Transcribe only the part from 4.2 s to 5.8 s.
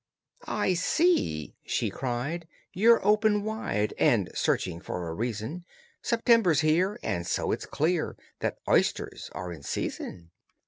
searching for a reason,